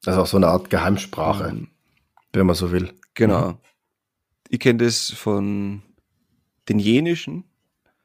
Also 0.07 0.23
auch 0.23 0.27
so 0.29 0.37
eine 0.37 0.47
Art 0.47 0.71
Geheimsprache, 0.71 1.49
Ähm, 1.49 1.69
wenn 2.33 2.47
man 2.47 2.55
so 2.55 2.71
will. 2.71 2.95
genau. 3.15 3.61
Ich 4.49 4.61
kenne 4.61 4.85
das 4.85 5.11
von 5.11 5.83
den 6.69 6.79
Jenischen. 6.79 7.43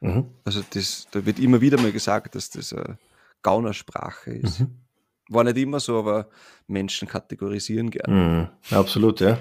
Mhm. 0.00 0.26
Also 0.44 0.62
das, 0.70 1.06
da 1.12 1.24
wird 1.24 1.38
immer 1.38 1.60
wieder 1.60 1.80
mal 1.80 1.92
gesagt, 1.92 2.34
dass 2.34 2.50
das 2.50 2.72
eine 2.72 2.98
Gaunersprache 3.42 4.32
ist. 4.32 4.60
Mhm. 4.60 4.80
War 5.28 5.44
nicht 5.44 5.56
immer 5.56 5.80
so, 5.80 5.98
aber 5.98 6.28
Menschen 6.66 7.08
kategorisieren 7.08 7.90
gerne. 7.90 8.50
Mhm. 8.70 8.76
Absolut, 8.76 9.20
ja. 9.20 9.38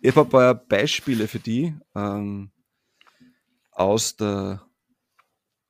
Ich 0.00 0.16
habe 0.16 0.26
ein 0.26 0.30
paar 0.30 0.54
Beispiele 0.54 1.28
für 1.28 1.38
die 1.38 1.74
ähm, 1.94 2.50
aus, 3.72 4.16
der, 4.16 4.62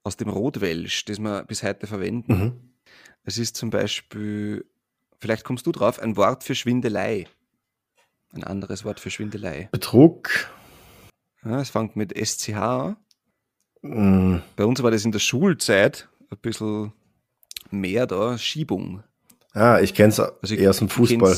aus 0.04 0.16
dem 0.16 0.28
Rotwelsch, 0.28 1.04
das 1.04 1.18
wir 1.18 1.44
bis 1.44 1.62
heute 1.62 1.86
verwenden. 1.86 2.32
Mhm. 2.32 2.74
Es 3.24 3.38
ist 3.38 3.56
zum 3.56 3.70
Beispiel, 3.70 4.64
vielleicht 5.18 5.44
kommst 5.44 5.66
du 5.66 5.72
drauf, 5.72 5.98
ein 5.98 6.16
Wort 6.16 6.44
für 6.44 6.54
Schwindelei. 6.54 7.26
Ein 8.32 8.44
anderes 8.44 8.84
Wort 8.84 9.00
für 9.00 9.10
Schwindelei. 9.10 9.68
Betrug. 9.72 10.30
Ja, 11.44 11.60
es 11.60 11.70
fängt 11.70 11.96
mit 11.96 12.16
SCH 12.16 12.56
an. 12.56 12.96
Mhm. 13.82 14.42
Bei 14.56 14.64
uns 14.64 14.82
war 14.82 14.90
das 14.90 15.04
in 15.04 15.12
der 15.12 15.18
Schulzeit 15.18 16.08
ein 16.30 16.38
bisschen 16.38 16.92
mehr 17.70 18.06
da, 18.06 18.38
Schiebung. 18.38 19.02
Ah, 19.52 19.80
ich 19.80 19.94
kenne 19.94 20.08
es 20.10 20.20
Also 20.20 20.54
eher 20.54 20.70
aus 20.70 20.78
dem 20.78 20.88
Fußball. 20.88 21.36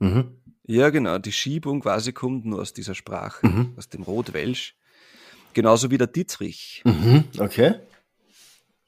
Mhm. 0.00 0.36
Ja, 0.64 0.90
genau. 0.90 1.18
Die 1.18 1.32
Schiebung 1.32 1.80
quasi 1.80 2.12
kommt 2.12 2.44
nur 2.44 2.60
aus 2.60 2.72
dieser 2.72 2.94
Sprache, 2.94 3.46
Mhm. 3.46 3.74
aus 3.76 3.88
dem 3.88 4.02
Rotwelsch. 4.02 4.76
Genauso 5.54 5.90
wie 5.90 5.98
der 5.98 6.06
Dietrich. 6.06 6.82
Mhm. 6.84 7.24
Okay. 7.38 7.74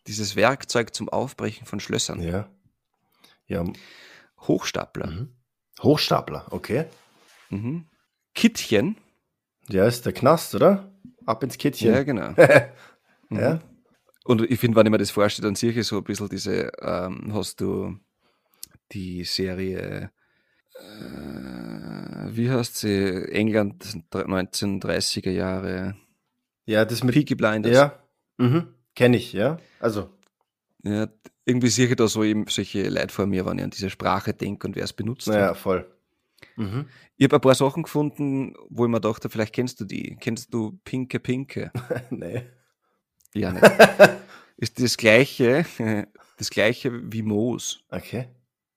Dieses 0.06 0.36
Werkzeug 0.36 0.94
zum 0.94 1.08
Aufbrechen 1.08 1.66
von 1.66 1.80
Schlössern. 1.80 2.20
Ja. 2.22 2.48
Ja. 3.46 3.64
Hochstapler. 4.40 5.06
Mhm. 5.08 5.28
Hochstapler, 5.82 6.46
okay. 6.50 6.84
Mhm. 7.50 7.86
Kittchen. 8.34 8.96
Ja, 9.68 9.86
ist 9.86 10.04
der 10.06 10.12
Knast, 10.12 10.54
oder? 10.54 10.92
Ab 11.26 11.42
ins 11.42 11.54
Ja, 11.54 11.58
Kittchen. 11.58 12.04
genau. 12.04 12.34
Mhm. 13.30 13.38
Ja. 13.40 13.60
Und 14.24 14.42
ich 14.42 14.60
finde, 14.60 14.76
wenn 14.76 14.86
ich 14.86 14.90
mir 14.92 14.98
das 14.98 15.10
vorstelle, 15.10 15.46
dann 15.48 15.54
sehe 15.54 15.72
ich 15.72 15.86
so 15.86 15.96
ein 15.96 16.04
bisschen 16.04 16.28
diese, 16.28 16.70
ähm, 16.82 17.32
hast 17.32 17.58
du 17.62 17.96
die 18.92 19.24
Serie, 19.24 20.10
äh, 20.74 22.36
wie 22.36 22.50
heißt 22.50 22.76
sie? 22.76 23.28
England 23.30 23.84
1930er 24.12 25.30
Jahre. 25.30 25.96
Ja, 26.66 26.84
das 26.84 27.02
mit. 27.04 27.14
Peaky 27.14 27.34
Blinders. 27.34 27.72
Ja. 27.74 27.98
Mhm. 28.38 28.68
Kenne 28.94 29.16
ich, 29.16 29.32
ja. 29.32 29.58
Also. 29.80 30.10
Ja, 30.82 31.08
irgendwie 31.44 31.68
sehe 31.68 31.88
ich 31.88 31.96
da 31.96 32.06
so 32.08 32.24
eben 32.24 32.46
solche 32.48 32.88
Leute 32.88 33.12
vor 33.12 33.26
mir, 33.26 33.44
wenn 33.46 33.58
ich 33.58 33.64
an 33.64 33.70
diese 33.70 33.90
Sprache 33.90 34.34
denke 34.34 34.66
und 34.66 34.76
wer 34.76 34.84
es 34.84 34.92
benutzt 34.92 35.28
Naja, 35.28 35.48
hat. 35.50 35.56
voll. 35.56 35.90
Mhm. 36.56 36.86
Ich 37.16 37.24
habe 37.24 37.36
ein 37.36 37.40
paar 37.40 37.54
Sachen 37.54 37.82
gefunden, 37.84 38.54
wo 38.68 38.84
ich 38.84 38.90
mir 38.90 39.00
dachte, 39.00 39.30
vielleicht 39.30 39.54
kennst 39.54 39.80
du 39.80 39.84
die. 39.84 40.16
Kennst 40.20 40.52
du 40.52 40.78
Pinke 40.84 41.18
Pinke? 41.20 41.70
nee. 42.10 42.42
Ja, 43.34 43.52
nicht. 43.52 43.64
Ist 44.56 44.80
das 44.80 44.96
gleiche, 44.96 45.64
das 46.38 46.50
gleiche 46.50 46.92
wie 47.12 47.22
Moos. 47.22 47.80
Okay. 47.90 48.28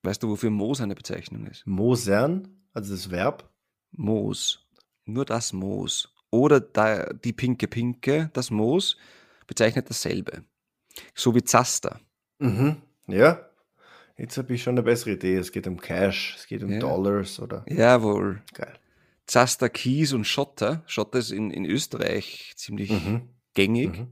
Weißt 0.08 0.24
du, 0.24 0.30
wofür 0.30 0.50
Moos 0.52 0.80
eine 0.80 0.96
Bezeichnung 0.96 1.48
ist? 1.48 1.68
Mosern, 1.68 2.48
also 2.74 2.94
das 2.94 3.12
Verb. 3.12 3.50
Moos. 3.92 4.66
Nur 5.04 5.26
das 5.26 5.52
Moos. 5.52 6.14
Oder 6.30 6.62
da, 6.62 7.12
die 7.12 7.34
Pinke 7.34 7.68
Pinke, 7.68 8.30
das 8.32 8.50
Moos, 8.50 8.96
bezeichnet 9.48 9.90
dasselbe. 9.90 10.46
So 11.14 11.36
wie 11.36 11.44
Zaster. 11.44 12.00
Mhm. 12.40 12.78
Ja. 13.08 13.50
Jetzt 14.18 14.38
habe 14.38 14.54
ich 14.54 14.64
schon 14.64 14.76
eine 14.76 14.84
bessere 14.84 15.12
Idee. 15.12 15.36
Es 15.36 15.52
geht 15.52 15.68
um 15.68 15.78
Cash, 15.78 16.36
es 16.38 16.48
geht 16.48 16.64
um 16.64 16.72
Ja. 16.72 16.80
Dollars 16.80 17.42
oder. 17.42 17.66
Jawohl. 17.68 18.42
Geil. 18.54 18.80
Zaster, 19.26 19.68
Kies 19.68 20.14
und 20.14 20.24
Schotter. 20.24 20.84
Schotter 20.88 21.20
ist 21.20 21.32
in, 21.32 21.52
in 21.52 21.66
Österreich 21.66 22.54
ziemlich 22.56 22.92
Mhm. 22.92 23.28
gängig. 23.54 23.90
Mhm. 24.00 24.08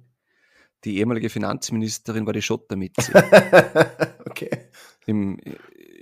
Die 0.83 0.97
ehemalige 0.97 1.29
Finanzministerin 1.29 2.25
war 2.25 2.33
die 2.33 2.41
Schottermitze. 2.41 3.13
okay. 4.25 4.49
Im, 5.07 5.39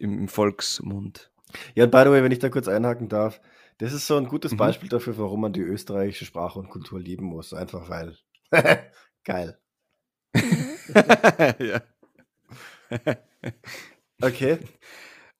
im, 0.03 0.19
im 0.19 0.27
Volksmund. 0.27 1.31
Ja, 1.75 1.85
und 1.85 1.91
by 1.91 1.99
the 2.05 2.09
way, 2.09 2.23
wenn 2.23 2.31
ich 2.31 2.39
da 2.39 2.49
kurz 2.49 2.67
einhaken 2.67 3.09
darf, 3.09 3.41
das 3.79 3.93
ist 3.93 4.07
so 4.07 4.17
ein 4.17 4.27
gutes 4.27 4.51
Mhm. 4.53 4.57
Beispiel 4.57 4.89
dafür, 4.89 5.17
warum 5.17 5.41
man 5.41 5.53
die 5.53 5.61
österreichische 5.61 6.25
Sprache 6.25 6.59
und 6.59 6.69
Kultur 6.69 6.99
lieben 6.99 7.25
muss. 7.25 7.53
Einfach 7.53 7.89
weil. 7.89 8.17
Geil. 9.23 9.57
ja. 11.59 11.81
Okay. 14.21 14.57
Du, 14.57 14.67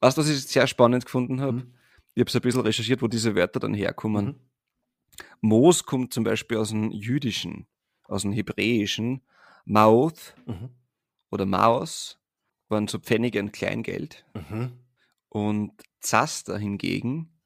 was 0.01 0.17
ich 0.17 0.45
sehr 0.45 0.67
spannend 0.67 1.05
gefunden 1.05 1.39
habe? 1.39 1.53
Mhm. 1.57 1.73
Ich 2.15 2.19
habe 2.21 2.31
so 2.31 2.39
ein 2.39 2.41
bisschen 2.41 2.61
recherchiert, 2.61 3.01
wo 3.01 3.07
diese 3.07 3.33
Wörter 3.35 3.59
dann 3.61 3.73
herkommen. 3.73 4.25
Mhm. 4.25 4.39
Moos 5.41 5.85
kommt 5.85 6.13
zum 6.13 6.23
Beispiel 6.25 6.57
aus 6.57 6.69
dem 6.69 6.91
Jüdischen, 6.91 7.67
aus 8.05 8.23
dem 8.23 8.33
Hebräischen. 8.33 9.21
Mauth 9.65 10.35
Mhm. 10.45 10.69
oder 11.31 11.45
Maus 11.45 12.19
waren 12.73 12.87
so 12.87 12.99
Pfennige 12.99 13.39
und 13.39 13.53
Kleingeld. 13.53 14.25
Mhm. 14.33 14.73
Und 15.29 15.71
Zaster 16.01 16.57
hingegen 16.57 17.39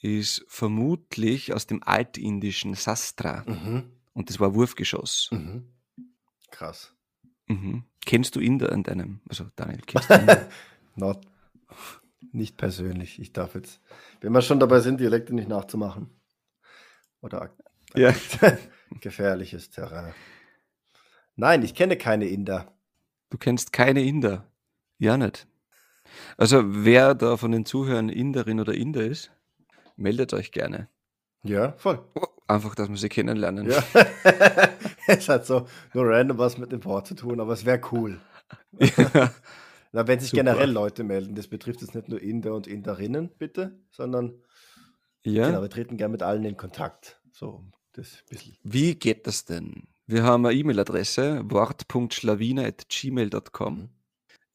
ist 0.00 0.44
vermutlich 0.48 1.52
aus 1.52 1.66
dem 1.66 1.82
altindischen 1.82 2.74
Sastra. 2.74 3.44
Mhm. 3.46 3.92
Und 4.14 4.30
das 4.30 4.40
war 4.40 4.54
Wurfgeschoss. 4.54 5.28
Mhm. 5.32 5.74
Krass. 6.50 6.94
Mhm. 7.46 7.84
Kennst 8.06 8.36
du 8.36 8.40
Inder 8.40 8.72
in 8.72 8.82
deinem, 8.82 9.20
also 9.28 9.44
Daniel, 9.56 9.82
kennst 9.86 10.08
du 10.08 10.14
Inder? 10.14 10.48
Not, 10.96 11.26
nicht 12.32 12.56
persönlich. 12.56 13.20
Ich 13.20 13.32
darf 13.32 13.54
jetzt, 13.54 13.80
wenn 14.20 14.32
wir 14.32 14.42
schon 14.42 14.60
dabei 14.60 14.80
sind, 14.80 15.00
Dialekte 15.00 15.34
nicht 15.34 15.48
nachzumachen. 15.48 16.10
Oder 17.20 17.54
ja. 17.94 18.14
gefährliches 19.00 19.70
Terrain. 19.70 20.14
Nein, 21.36 21.62
ich 21.62 21.74
kenne 21.74 21.96
keine 21.96 22.26
Inder. 22.26 22.74
Du 23.30 23.38
kennst 23.38 23.72
keine 23.72 24.02
Inder. 24.02 24.47
Ja, 24.98 25.16
nicht. 25.16 25.46
Also, 26.36 26.62
wer 26.64 27.14
da 27.14 27.36
von 27.36 27.52
den 27.52 27.64
Zuhörern 27.64 28.08
Inderin 28.08 28.60
oder 28.60 28.74
Inder 28.74 29.04
ist, 29.04 29.30
meldet 29.96 30.34
euch 30.34 30.52
gerne. 30.52 30.88
Ja, 31.42 31.72
voll. 31.72 32.00
Einfach, 32.46 32.74
dass 32.74 32.88
wir 32.88 32.96
sie 32.96 33.08
kennenlernen. 33.08 33.70
Ja. 33.70 33.82
es 35.06 35.28
hat 35.28 35.46
so 35.46 35.66
nur 35.92 36.06
random 36.06 36.38
was 36.38 36.58
mit 36.58 36.72
dem 36.72 36.84
Wort 36.84 37.06
zu 37.06 37.14
tun, 37.14 37.40
aber 37.40 37.52
es 37.52 37.64
wäre 37.64 37.80
cool. 37.92 38.20
Ja. 38.80 39.30
Na, 39.92 40.06
wenn 40.06 40.20
sich 40.20 40.30
Super. 40.30 40.44
generell 40.44 40.70
Leute 40.70 41.02
melden, 41.02 41.34
das 41.34 41.48
betrifft 41.48 41.80
jetzt 41.80 41.94
nicht 41.94 42.08
nur 42.08 42.20
Inder 42.20 42.54
und 42.54 42.66
Inderinnen, 42.66 43.30
bitte, 43.38 43.80
sondern 43.90 44.42
ja. 45.22 45.46
genau, 45.46 45.62
wir 45.62 45.70
treten 45.70 45.96
gern 45.96 46.10
mit 46.10 46.22
allen 46.22 46.44
in 46.44 46.58
Kontakt. 46.58 47.22
So, 47.32 47.64
das 47.92 48.22
bisschen. 48.28 48.58
Wie 48.62 48.96
geht 48.96 49.26
das 49.26 49.46
denn? 49.46 49.84
Wir 50.06 50.24
haben 50.24 50.44
eine 50.44 50.54
E-Mail-Adresse, 50.54 51.50
wort.schlawiner.gmail.com. 51.50 53.88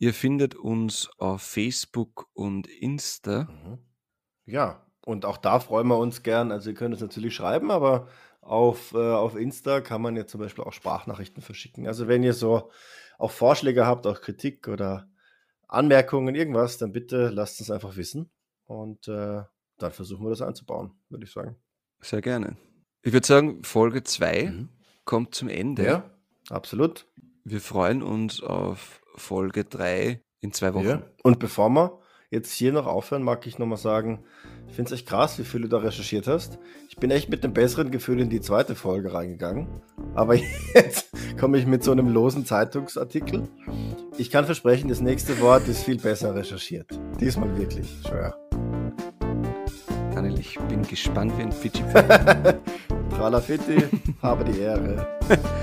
Ihr 0.04 0.14
findet 0.14 0.54
uns 0.54 1.10
auf 1.18 1.42
Facebook 1.44 2.28
und 2.34 2.68
Insta. 2.68 3.46
Mhm. 3.46 3.78
Ja, 4.46 4.86
und 5.06 5.24
auch 5.24 5.38
da 5.38 5.62
freuen 5.62 5.88
wir 5.88 5.98
uns 5.98 6.24
gern. 6.24 6.52
Also 6.52 6.72
ihr 6.72 6.76
könnt 6.76 6.94
es 6.94 7.00
natürlich 7.00 7.34
schreiben, 7.34 7.72
aber 7.72 8.10
auf, 8.42 8.94
äh, 8.94 8.98
auf 8.98 9.38
Insta 9.38 9.80
kann 9.80 10.02
man 10.02 10.18
ja 10.18 10.28
zum 10.28 10.42
Beispiel 10.42 10.66
auch 10.66 10.74
Sprachnachrichten 10.74 11.42
verschicken. 11.42 11.88
Also 11.88 12.10
wenn 12.10 12.22
ihr 12.22 12.34
so 12.34 12.70
auch 13.18 13.32
Vorschläge 13.32 13.86
habt, 13.86 14.06
auch 14.06 14.20
Kritik 14.20 14.68
oder 14.68 15.08
Anmerkungen, 15.70 16.36
irgendwas, 16.36 16.78
dann 16.78 16.92
bitte 16.92 17.30
lasst 17.30 17.62
uns 17.62 17.72
einfach 17.72 17.96
wissen. 17.96 18.30
Und 18.66 19.08
äh, 19.08 19.44
dann 19.78 19.92
versuchen 19.94 20.26
wir 20.26 20.32
das 20.32 20.42
einzubauen, 20.42 20.92
würde 21.08 21.24
ich 21.24 21.32
sagen. 21.32 21.56
Sehr 22.02 22.20
gerne. 22.20 22.58
Ich 23.04 23.14
würde 23.14 23.26
sagen, 23.26 23.64
Folge 23.64 24.04
2 24.04 24.48
Mhm. 24.48 24.70
kommt 25.06 25.34
zum 25.34 25.48
Ende. 25.48 25.86
Ja, 25.86 26.12
absolut. 26.50 27.08
Wir 27.46 27.62
freuen 27.62 28.04
uns 28.04 28.44
auf 28.44 29.00
Folge 29.16 29.66
3 29.66 30.22
in 30.42 30.52
zwei 30.52 30.74
Wochen. 30.74 30.86
Ja. 30.86 31.04
Und 31.24 31.40
bevor 31.40 31.70
wir 31.70 32.00
jetzt 32.30 32.52
hier 32.52 32.74
noch 32.74 32.88
aufhören, 32.88 33.24
mag 33.24 33.46
ich 33.46 33.60
nochmal 33.60 33.78
sagen, 33.78 34.24
ich 34.68 34.76
finde 34.76 34.94
es 34.94 35.00
echt 35.00 35.08
krass, 35.08 35.38
wie 35.38 35.44
viel 35.44 35.62
du 35.62 35.68
da 35.68 35.78
recherchiert 35.78 36.28
hast. 36.28 36.58
Ich 36.90 36.98
bin 36.98 37.12
echt 37.12 37.30
mit 37.30 37.44
einem 37.44 37.54
besseren 37.54 37.92
Gefühl 37.92 38.20
in 38.20 38.30
die 38.30 38.42
zweite 38.42 38.76
Folge 38.76 39.14
reingegangen. 39.14 39.68
Aber 40.16 40.36
jetzt 40.74 41.12
komme 41.40 41.58
ich 41.58 41.66
mit 41.66 41.84
so 41.84 41.92
einem 41.92 42.12
losen 42.12 42.46
Zeitungsartikel. 42.46 43.44
Ich 44.18 44.32
kann 44.32 44.46
versprechen, 44.46 44.90
das 44.90 45.00
nächste 45.00 45.40
Wort 45.42 45.68
ist 45.68 45.84
viel 45.84 45.98
besser 45.98 46.36
recherchiert. 46.36 46.88
Diesmal 47.20 47.56
wirklich, 47.58 47.88
schwör. 48.08 48.36
Daniel, 50.14 50.40
ich 50.40 50.60
bin 50.68 50.82
gespannt 50.84 51.34
wie 51.38 51.44
ein 51.44 51.52
Fidschi. 51.52 51.84
Tralafitti, 53.16 53.84
habe 54.22 54.44
die 54.44 54.60
Ehre. 54.60 55.08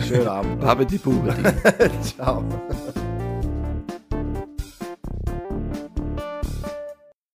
Schönen 0.00 0.28
Abend. 0.28 0.64
Habe 0.64 0.86
die 0.86 0.98
Bube. 0.98 1.34
Ciao. 2.02 2.44